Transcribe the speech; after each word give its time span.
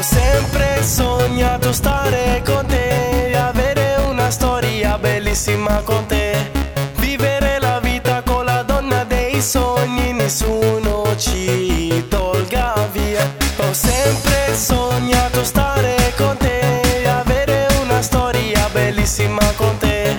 Ho 0.00 0.02
sempre 0.02 0.82
sognato 0.82 1.74
stare 1.74 2.40
con 2.46 2.64
te, 2.64 3.36
avere 3.36 3.96
una 4.08 4.30
storia 4.30 4.96
bellissima 4.96 5.82
con 5.84 6.06
te, 6.06 6.50
vivere 6.96 7.58
la 7.60 7.80
vita 7.80 8.22
con 8.22 8.46
la 8.46 8.62
donna 8.62 9.04
dei 9.04 9.42
sogni, 9.42 10.14
nessuno 10.14 11.14
ci 11.18 12.06
tolga 12.08 12.88
via. 12.92 13.30
Ho 13.58 13.74
sempre 13.74 14.56
sognato 14.56 15.44
stare 15.44 16.14
con 16.16 16.34
te, 16.38 17.06
avere 17.06 17.66
una 17.82 18.00
storia 18.00 18.70
bellissima 18.72 19.52
con 19.56 19.76
te, 19.76 20.18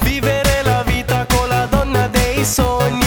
vivere 0.00 0.60
la 0.62 0.82
vita 0.82 1.24
con 1.34 1.48
la 1.48 1.64
donna 1.64 2.06
dei 2.08 2.44
sogni. 2.44 3.01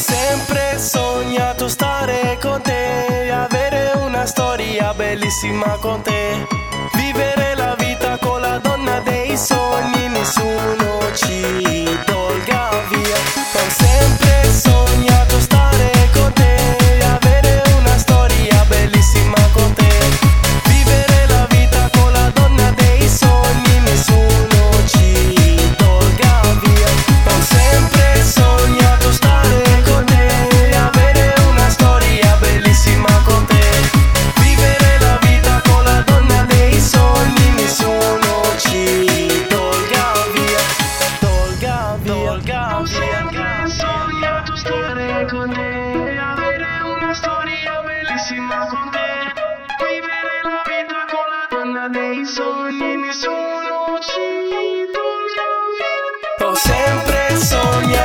sempre 0.00 0.78
sognato 0.78 1.68
stare 1.68 2.38
con 2.40 2.62
te 2.62 3.30
avere 3.30 3.92
una 3.96 4.24
storia 4.24 4.94
bellissima 4.94 5.76
con 5.78 6.00
te. 6.00 6.46
Vivere 6.94 7.54
la 7.54 7.74
vita 7.78 8.16
con 8.18 8.40
la 8.40 8.58
donna 8.58 9.00
dei 9.00 9.36
sogni, 9.36 10.08
nessuno 10.08 11.12
ci 11.14 11.59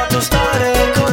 lasciato 0.06 0.20
stare 0.20 1.05